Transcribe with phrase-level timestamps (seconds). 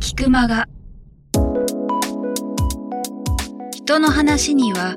[0.00, 0.68] 菊間が
[3.72, 4.96] 人の話には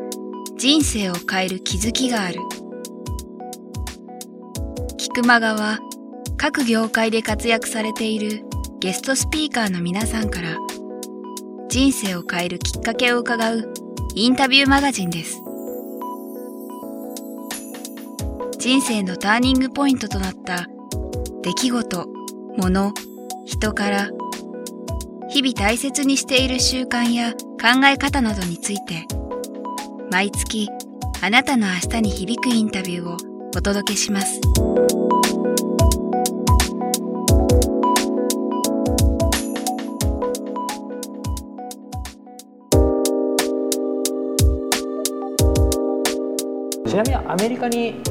[0.58, 2.40] 人生を変える気づきがある。
[4.98, 5.80] 菊間がは
[6.38, 8.46] 各業界で活躍されている
[8.80, 10.58] ゲストスピーカーの皆さんから
[11.70, 13.74] 人生を変えるきっかけを伺う
[14.16, 15.43] インタビューマガジンです。
[18.64, 20.70] 人生のターニングポイントとなった。
[21.42, 22.08] 出来事、
[22.56, 22.94] 物、
[23.44, 24.10] 人から。
[25.28, 29.06] 日々大切にしている習慣や考え方などについて。
[30.10, 30.70] 毎月
[31.22, 33.18] あなたの明日に響くインタビューを
[33.54, 34.40] お届けします。
[46.88, 48.02] ちなみにアメリカに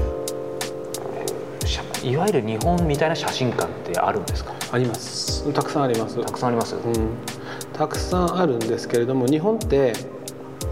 [2.03, 4.53] いわゆる日本みたいな写真館ってあるんですか？
[4.73, 5.53] あります。
[5.53, 6.21] たくさんあります。
[6.25, 7.17] たくさんあります、うん、
[7.73, 9.93] たくさんあるんですけれども日本って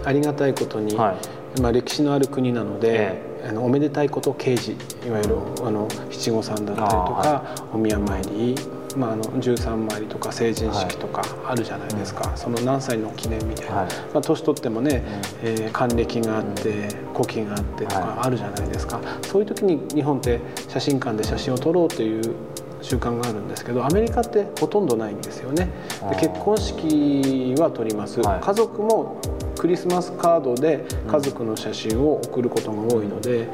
[0.03, 1.15] ありがたいことに、は
[1.57, 8.55] い、まあ、歴史のある国なので、えー、あのおめでたいこと刑事いわゆるあの七五三だったりとか、はい、お宮参り
[8.97, 15.03] まあ、あの13参りとか成人式とかあるじゃないですか、はい、その何歳の記念みたいな、はい、まあ、年取ってもね、
[15.43, 22.35] うん、えー、還暦があって古希があってとかあるじゃないですか、はい、そういう時に日本って写真館で写真を撮ろうという
[22.81, 25.69] 習慣があるんですけどアメリカってほとんどないんですよね。
[26.09, 29.21] で結婚式は撮ります、家族も
[29.57, 33.47] クリスマスカードで家族の写真を送ることが多いので、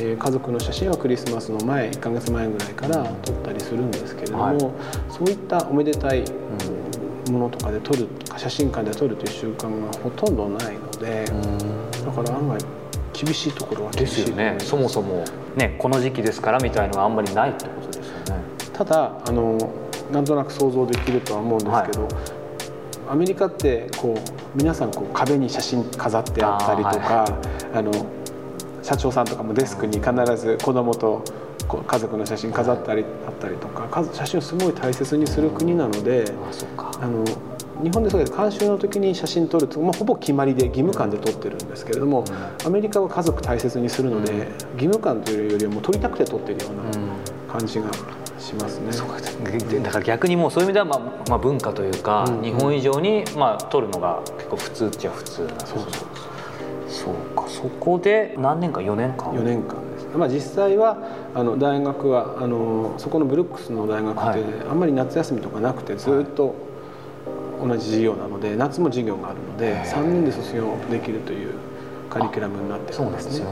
[0.00, 4.58] えー、家族の写真はクリスマスの前1か月前ぐらいから撮ったりするんですけれども、はい、
[5.08, 6.24] そういったおめでたい
[7.30, 11.24] ものとかで撮る写真館で撮るという習慣がほとんどないので
[12.04, 12.58] だから案外
[13.12, 14.56] 厳しいところは厳しいですよね。
[14.58, 15.24] そもそも、
[15.56, 18.42] ね、この時期ですからみたいのがあんまりないってことですよね。
[18.72, 19.56] ただあの
[20.12, 22.12] なんとなく想像できるとは思うんですけど、はい。
[23.08, 27.32] アメリカってこう皆さんこう壁に写真飾ってあったりとかあ、はい、
[27.74, 27.92] あの
[28.84, 31.24] 社長さんとかもデスクに必ず子供と
[31.86, 36.30] 家族の写真飾ったりあったりとか写真をすごい大切にする国なので
[37.00, 37.24] あの
[37.82, 42.24] 日本でそうです監修の時に写真撮ると、まあ、ほぼ決まりで義務感で撮ってるんですけれども、
[42.64, 47.90] アメリカは家族大切にするので、義務感というよりはもう撮りたくて撮ってるような感じが
[48.38, 48.92] しますね。
[49.82, 56.33] だから逆にもうそういう意味ではまあまあ文化というか、日本以上にまあ取るのが結構普通っちゃ普通なそうそうそう
[57.34, 57.44] か。
[57.48, 59.32] そこで何年間4年間。
[59.32, 60.98] 4年間です、まあ、実際は
[61.34, 66.54] あの大学はあのそこのブルックスの大学って、あんまり夏休みとかなくてずっと
[67.62, 71.54] 同じ授業なので夏も授業があるので3年で卒業できるという
[72.10, 73.46] カリキュラムになってるんですね。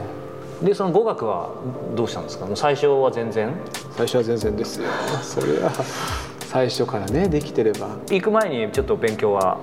[0.62, 1.50] でその語学は
[1.96, 2.46] どうしたんですか？
[2.54, 3.52] 最初は全然？
[3.96, 4.88] 最初は全然ですよ。
[5.22, 5.72] それは
[6.46, 7.96] 最初からねできてれば。
[8.10, 9.58] 行く前にちょっと勉強は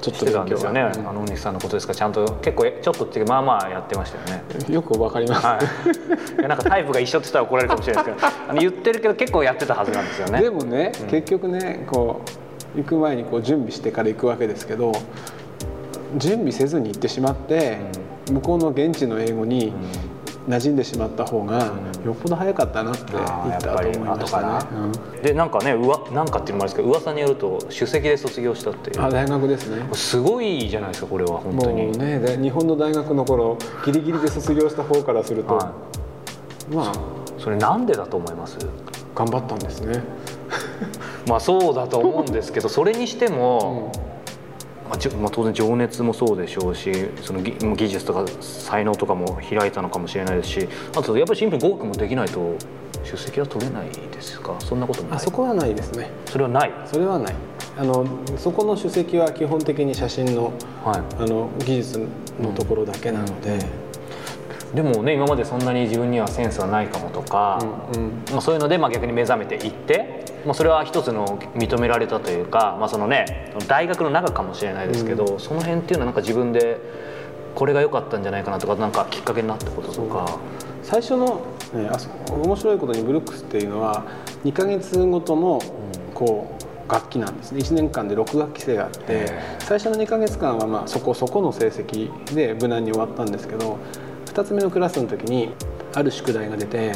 [0.00, 1.94] ちょっとしてたんですよね、うん、あの大西さんのことですか。
[1.94, 4.44] ちゃんと結構ちょっとってまあまあやってましたよね。
[4.72, 10.40] よくわかります、はい、いやなんかタイプが一緒って言ったら怒られるかもしれないですけどあの言ってるけど結構やってたはずなんですよね。
[10.40, 12.22] でもね、うん、結局ねこ
[12.74, 14.92] う行く前にこう準備してから行くわけですけど
[16.16, 17.78] 準備せずに行ってしまって、
[18.28, 19.72] うん、向こうの現地の英語に
[20.48, 21.58] 馴染んでしまった方が
[22.04, 24.66] よっぽど早かったなって言ったと思いましたね。
[25.14, 29.02] うん、でなんかねうわなんかっていうのもあるんですけど噂によると首席で卒業したっていう。
[29.02, 29.86] あ大学ですね。
[29.92, 31.86] すごいじゃないですかこれは本当に。
[31.88, 35.72] もうね日本の大学の頃ギリギリで卒業した方からすると、は
[36.72, 36.92] い、まあ
[37.38, 38.56] それなんでだと思います？
[39.14, 40.02] 頑張ったんですね。
[41.28, 44.07] まあそうだと思うんですけどそれにしても、うん
[44.88, 52.56] まあ、まあ、当然情熱もそうでしょうしその技術とか才能とかも開いたのかもしれないですしあとやっぱりシンプルに語学もできないと
[53.04, 54.56] 出席は取れないですか？
[54.60, 56.10] そんなこともあそこはないですね。
[56.26, 56.72] それはない？
[56.86, 57.34] それはない。
[57.76, 58.04] あの
[58.36, 60.52] そこの首席は基本的に写真の
[60.84, 62.06] はい、あの技術
[62.40, 63.58] のところだけなので、
[64.70, 64.74] うん。
[64.74, 67.58] でもね今までそんなに自分にはセンスはないかもとか、
[67.94, 76.78] うんうん、まあ、そういうのでまあ逆に目覚めていってまあ、それは一つの認められたというか、まあ、そのね大学の中かもしれないですけど、うん、その辺っていうのはなんか自分で
[77.54, 80.38] これが良かったんじゃないかなとかなんかきっかけになったこととか。
[80.88, 81.42] 最初の、
[81.74, 81.98] ね、あ
[82.32, 84.04] 面白いことにブルックスっていうのは
[84.44, 85.60] 2か月ごとの
[86.14, 87.60] こう楽器なんですね。
[87.60, 93.78] 1年間で6学期生があって最初の2か月間はまあそこそこの成績で無難に終わったんですけど
[94.26, 95.52] 2つ目のクラスの時に
[95.94, 96.92] ある宿題が出て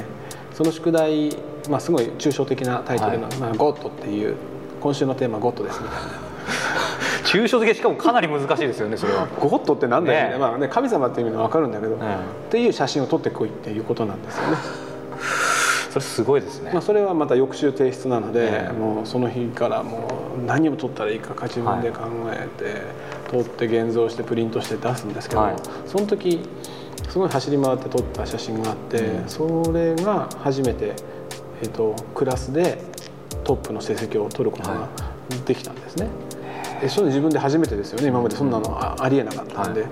[0.54, 1.30] その宿題
[1.68, 4.36] まあ、すごい抽象的なタイトルの「はい、まあ、ゴッド」っていう
[4.80, 6.32] 今週のテーマ「ゴッド」ですみたいな。
[7.24, 9.26] 抽象的しかもかなり難しいですよねそれは。
[9.38, 10.32] ゴッドってなんだよね。
[10.34, 12.16] ね,、まあね神様っていう意味は分かるんだけど、ね、
[12.48, 14.56] っていう写真を撮ってこいっていうことなんですよね。
[15.90, 18.70] それすごいですね、まあ、それはまた翌週提出なので、え。
[18.70, 20.08] ー、もうその日からも
[20.42, 22.00] う何を撮ったらいいかか自分で考
[22.32, 22.82] えて、
[23.30, 25.54] 撮って現像してプリントして出すんですけど、はい、
[25.86, 26.40] その時
[27.12, 30.94] すごい走り回って撮った写真があって、うん、それが初めて、
[31.60, 32.78] えーと、クラスで
[33.44, 34.88] トップの成績を取ることが
[35.44, 36.08] できたんですね。
[36.80, 38.08] はい、それ自分で初めてですよね。
[38.08, 39.82] 今までそんなのありえなかったんで。
[39.82, 39.90] はい、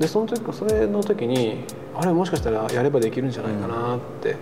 [0.00, 1.62] でその時それの時に
[1.96, 4.38] あれもしかしたらやればできるんじゃないかなって、うん、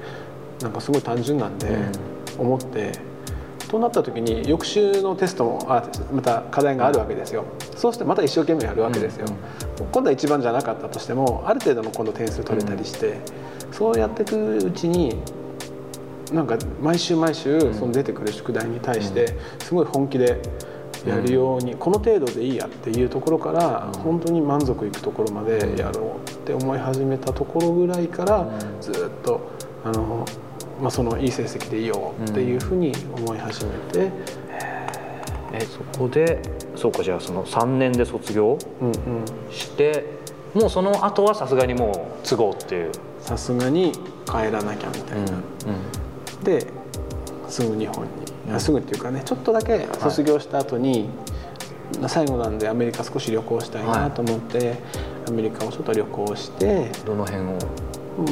[0.63, 1.77] なんかすごい単純なんで
[2.39, 2.93] 思って、
[3.69, 7.45] となった時に翌週のテストもあまた課題があるわけですよ。
[7.77, 13.21] そうしてまた一生懸命やるわけですよ、うん、今度は一番じゃなかったとしてもある程度の今度点数取れたりして、
[13.69, 15.17] うん、そうやっていくうちに
[16.33, 20.41] なんか毎週毎週その出てくる宿題に対してすごい本気で
[21.07, 28.47] やるように、この程度でいいやっていうところから本当に満足いくところまでやろうって思い始めたところぐらいから
[28.81, 28.95] ずっ
[29.25, 29.49] と
[29.85, 30.27] あの
[30.81, 34.13] まあ、そのいい成績でいいよっていうふうに思い始めて、うん、
[35.53, 36.41] えそこで
[36.77, 38.59] そうかじゃあその3年で卒業
[39.51, 40.05] して、
[40.55, 42.93] うんうん、もうその後はさすがにもう都合っていう。
[43.21, 43.93] さすがに
[44.25, 45.43] 帰らなきゃみたいな、うん
[46.39, 46.67] うん、で
[47.49, 48.11] すぐ日本に、
[48.53, 51.11] うん、すぐっていうかねちょっとだけ卒業した後に、
[52.01, 54.79] はい、最後なんでアメリカ少し旅行したいなと思って、はい、
[55.29, 57.59] アメリカをちょっと旅行してどの辺を？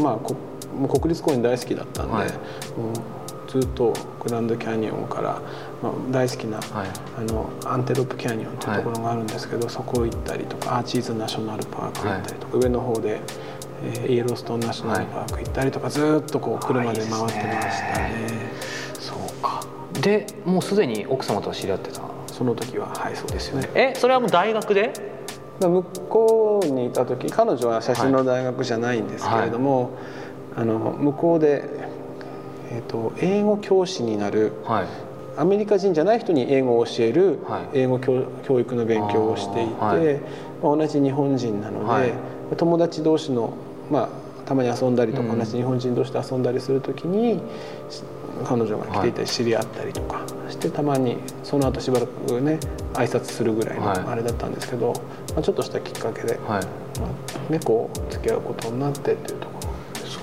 [0.03, 0.35] まあこ
[0.77, 2.41] もう国立公園大好きだったんで、はい、もう
[3.51, 3.93] ずっと
[4.23, 5.41] グランドキャニオンから、
[5.83, 6.89] まあ、大好きな、はい、
[7.19, 13.21] あのアンテロップキャニオンというところがあるんですけど、はい、そこ行ったりとかアーチーズナショナルパーク行ったりとか、上の方で、
[13.85, 18.51] えー、イエローストーンナショナルパーク行ったりとか、ずっとこう車で回ってましたね。
[18.99, 19.63] そうか。
[20.01, 22.03] でもうすでに奥様とは知り合ってた？
[22.27, 23.71] その時ははいそうですよね。
[23.75, 24.93] えそれはもう大学で？
[25.61, 29.91] 向こうにいた時彼女は写真の大学じゃないんですけれども、はい
[30.57, 31.65] あの向こうで、
[32.71, 34.87] えーと、英語教師になる、はい、
[35.37, 37.39] アメリカ人じゃない人に英語を教える
[37.75, 40.21] 英語教教育の勉強をしていて、はい、
[40.63, 42.13] まあ、同じ日本人なので、はい、
[42.57, 43.53] 友達同士の、
[43.91, 44.09] まあ、
[44.47, 47.41] たまに遊んだりとか、うん、同じ日本人同士で遊んだりする時に
[48.45, 52.59] 彼女が来ていて知り合ったりとかしてたまにその後しばらくね
[52.95, 54.93] 挨拶するぐらいのあれだったんですけど、
[55.35, 59.56] まあ、ちょっとしたきっかけで、まあね、こう付き合うことになってっていうところ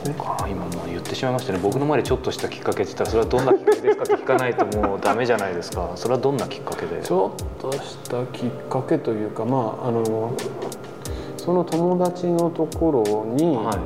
[0.04, 1.60] そうか今もう言ってしまいましたね。
[1.62, 5.92] 僕の前でちょっとしたきっかけって言ったらそれはどんなきっかけですかって聞かないともうダメじゃないですか。
[5.96, 7.02] それはどんなきっかけで？
[7.02, 10.36] ちょっとしたきっかけというかまああの
[11.38, 13.78] その友達のところに、は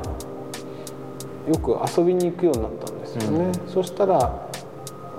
[1.46, 4.48] い、よく遊びに行くようになったんですよね、うん、そしたら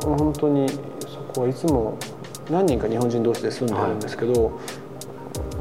[0.01, 0.75] 本当にそ
[1.33, 1.97] こはいつも
[2.49, 4.53] 何人か日本人同士で住んでるんですけど、はい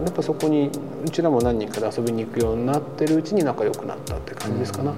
[0.05, 0.71] やっぱそこに
[1.05, 4.95] うちらも何人かで遊びに行くようになってるうちに仲良くなったって感じですかな、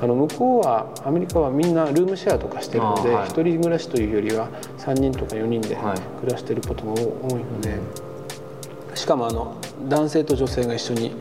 [0.00, 4.48] あの向こうはアメリカはみんなルームシェアとかしてるので、はい、1人暮らしというよりは
[4.78, 5.76] 3人とか4人で
[6.20, 6.98] 暮らしてることが多
[7.30, 7.78] いので、
[8.94, 9.56] しかもあの
[9.88, 11.12] 男性と女性が一緒に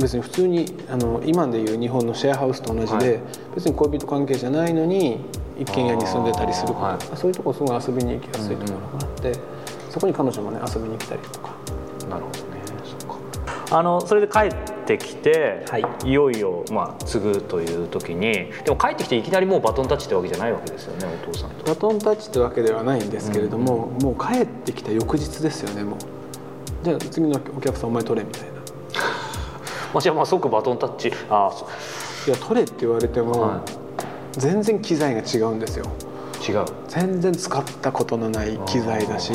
[0.00, 3.20] 別に普通にあの今でいう日本のシェアハウスと同じで、はい、
[3.54, 5.18] 別に恋人関係じゃないのに
[5.58, 6.68] 一軒家に住んでたりする。
[6.68, 9.32] こと、はい、そういうとこすごい遊びに行きやすいところがあって、
[9.90, 11.58] そこに彼女もね遊びに来たりとか。
[12.08, 12.47] なるほど
[13.70, 14.54] あのそれで帰っ
[14.86, 21.64] てきて、はい、いよいよ、まあ、継ぐという時にでも帰ってきていきなりもうバトンタッチってわけじゃないわけですよねお父さんと。
[21.64, 25.98] バトンタッチってわけではないんですけれども、うん、もう帰ってきた翌日ですよねもう。
[26.82, 28.48] じゃあ次のお客さんお前取れみたいな。
[29.92, 31.12] まあじゃあまあ即バトンタッチ。
[31.28, 31.52] ああ
[32.26, 33.62] いや取れって言われても、は
[34.36, 35.84] い、全然機材が違うんですよ。
[36.46, 36.64] 違う。
[36.88, 39.32] 全然使ったことのない機材だし、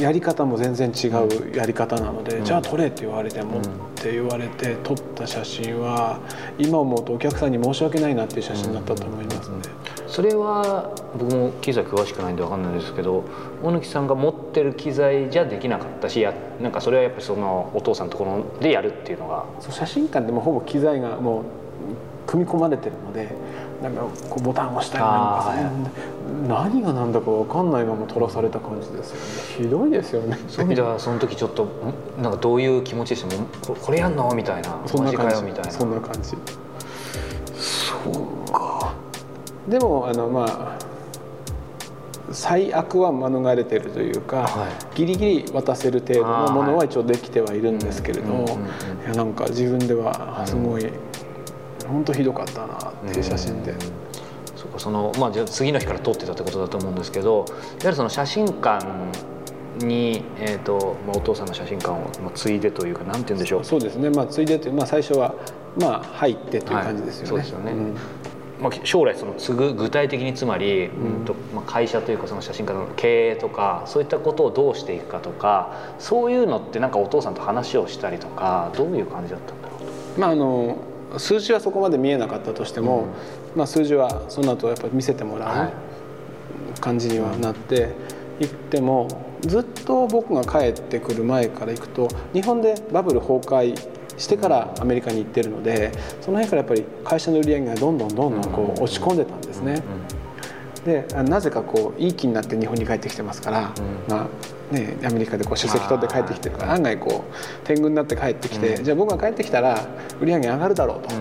[0.00, 3.62] やり方も全然違うやり方なので、うん、じゃあ撮れって言われてもっ
[3.96, 6.20] て言われて撮った写真は
[6.58, 9.56] 今思うとお客さんに申し訳ないなっていう写真だったと思いますね。
[10.06, 13.24] それは僕も機材詳しくないんで分かんないですけど
[13.62, 19.44] 大貫さんが持ってる機材じゃできなかったしやなんかそれはやっぱりそのお父さんのところでやるっていうのが。
[19.60, 21.44] そう写真館でもほぼ機材がもう
[22.26, 23.34] 組み込まれてるので
[23.82, 25.10] なんかこうボタンを押したりな
[25.70, 25.90] んか
[26.48, 29.64] 何が何だか分かんないまま取らされた感じですよね。
[29.64, 31.68] ひどいですよねそういう意味ではその時ちょっと
[32.20, 33.74] なんかどういう気持ちでした？
[33.74, 34.34] これやんの？
[34.34, 34.82] みたいな。
[34.86, 35.70] そんな感じみたいな。
[35.70, 36.30] そんな感じ。
[36.30, 36.36] そ
[38.10, 38.94] うか。
[39.68, 40.78] でもあのまあ
[42.32, 48.44] 最悪は免れてるというか、はい、ギリギリ渡せる程度のものは一応できてはいるんですけれど、
[49.04, 50.90] いやなんか自分ではすごい
[51.88, 53.74] 本当ひどかったなっていう写真で。
[54.56, 58.84] そうかそのまあ、じゃ次の日から撮ってたってことだと思うんですけどいわゆるその写真館
[59.78, 63.64] に、えーとまあ、お父さんの写真館を、まあ、継いでというかなんて言うんでしょう。
[63.64, 65.32] そうですね、まあ、継いでという、まあ、最初は、
[65.80, 67.34] まあ、入ってという感じですよね。
[67.34, 67.72] はい、そうですよね、
[68.60, 79.76] まあ、将来その継ぐ具体的につまり、うんとまあ、会社というかその写真家の経営とかそういったことをどうしていくかとかそういうのってなんかお父さんと話をしたりとかどういう感じだったんだろ
[80.16, 80.20] う？
[80.20, 80.76] まああの
[81.16, 83.06] 数字はそこまで見えなかったとしても、
[83.54, 85.72] うん、まあ、数字はその後やっぱり見せてもら
[86.76, 88.18] う感じにはなって。
[88.40, 89.08] 行っても
[89.40, 93.76] ずっと僕が帰ってくる前から行くと日本でバブル崩壊
[94.16, 99.82] してからアメリカに行ってるのでその辺からやっぱり会社の売り上げがどんどんどんどんこう落ち込んでたんですね。
[100.88, 103.72] でなぜかこういい気になって日本に帰ってきてますから、
[104.08, 104.28] ま
[104.72, 109.86] あね、アメリカでこう首席取って帰ってきてるから案外こう天狗になって帰ってきて、じゃあ僕が帰ってきたら
[110.20, 111.14] 売り上げ上がるだろうと。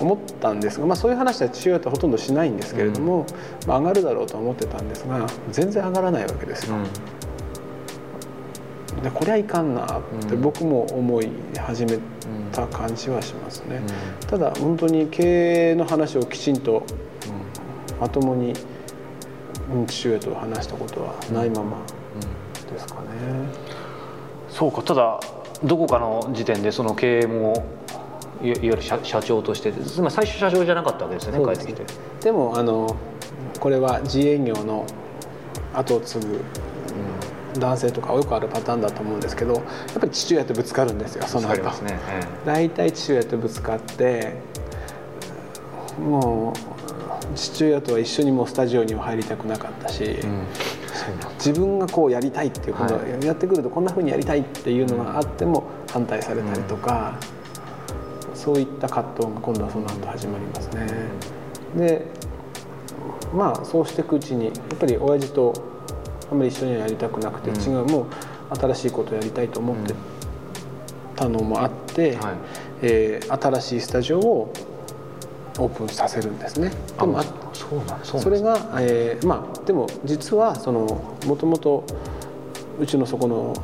[0.00, 3.26] 思ったんですが、まあ、そういう話は父親とほとんどしないんですけれども、
[3.66, 6.76] まあ、上がるだろうと思ってたんですが全然上がらないわけですよ。
[9.02, 11.98] でこりゃいかんなって僕も思い始め
[12.52, 13.82] た感じはしますね、
[14.22, 16.84] うん、ただ本当に経営の話をきちんと
[18.00, 18.54] まともに
[19.86, 21.78] 父親と話したことはないまま
[22.72, 23.08] ですかね、
[24.48, 25.20] そうかただ
[25.64, 27.66] どこかの時点でその経営も
[28.42, 31.84] いわゆる社社長としてつまり最初社長じゃなかったわけですよね帰ってきて
[32.22, 32.96] でもあの
[33.58, 34.86] これは自営業の
[35.74, 36.40] 後を継ぐ
[37.58, 39.64] 男性とかよくあるパターンだと思うんですけどやっ
[40.00, 41.98] ぱり父親とぶつかるんですよその後、ね。
[42.46, 44.34] 大体父親とぶつかって
[45.98, 46.79] もう
[47.34, 50.46] 父親とは一緒にもうスタジオには入りたくなかったし、うん、
[51.34, 57.18] 自分がこうやりたいっていうこと、はい、やってくるとこんなふうにやりたいっていうのがあっても反対されたりとか、
[58.28, 60.86] うん、そういった葛藤が今度はその後始まりますね。
[61.76, 62.06] で
[63.32, 65.70] まあそうしていくうちにやっぱり親父と
[66.30, 68.06] あんまり一緒にはやりたくなくて、違うもう
[68.56, 69.94] 新しいことをやりたいと思って
[71.16, 72.34] たのもあって、はい、
[72.82, 74.52] えー、新しいスタジオを
[75.60, 76.70] オープンさせるんですね。
[76.98, 81.84] でもそうなんそれが、えー、まあでも実はそのもともと
[82.80, 83.54] うちのそこの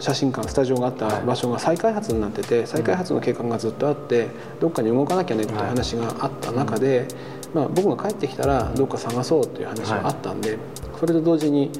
[0.00, 4.28] 写真館スタジオがあった場所が再開発になってて再開発の計画がずっとあって
[4.60, 7.08] どっかに動かなきゃねっていう話があった中で、
[7.52, 10.56] まあ、僕が帰ってきたらどっか探そうっていう話があったんで
[11.00, 11.70] それと同時に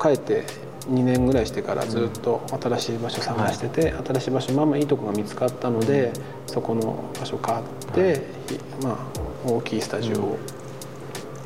[0.00, 0.44] 帰って
[0.88, 6.12] 2年ぐらいしてからずっと新しい場所探してて、新しい場所まあまあいいとこが見つかったので
[6.46, 8.22] そこの場所買って、
[8.82, 10.38] まあ、大きいスタジオを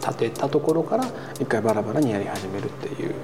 [0.00, 1.04] 建てたところから
[1.40, 3.14] 一回バラバラにやり始めるっていう。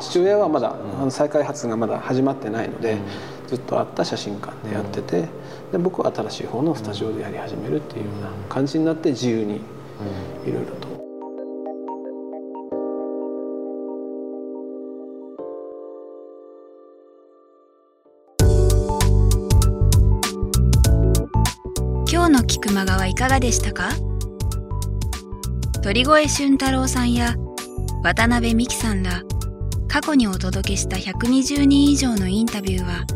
[0.00, 2.98] 父親はまだ、あの再開発がまだ始まってないので、
[3.46, 5.28] ずっとあった写真館でやってて、
[5.72, 9.56] で僕は新しい方のスタジオでやり始めるっていうような感じになって自由に
[10.46, 10.88] いろいろと
[22.12, 23.88] 熊川いかがでしたか？
[25.82, 27.36] 鳥越俊太郎さんや
[28.02, 29.22] 渡辺美樹さんら
[29.88, 33.06] 過去にお届けした120人以上のインタビューは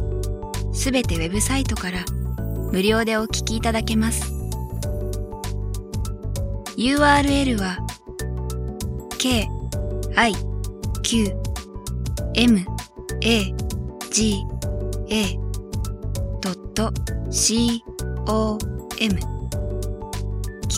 [0.73, 2.05] すべてウェブサイトから
[2.73, 4.33] 無料でお聞きいただけます。
[6.79, 7.79] URL は
[9.19, 9.47] k
[10.17, 10.33] i
[11.03, 11.35] q
[12.35, 12.61] m
[13.21, 13.55] a
[14.11, 14.43] g
[15.11, 15.39] a
[17.31, 17.85] c
[18.27, 19.37] o m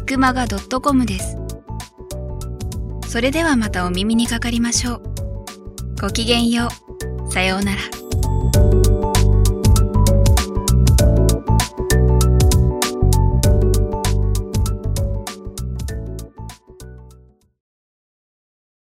[0.09, 1.37] くまが .com です。
[3.09, 5.03] それではまたお耳にかかりましょう。
[6.01, 6.69] ごきげんよ
[7.27, 7.31] う。
[7.31, 7.98] さようなら。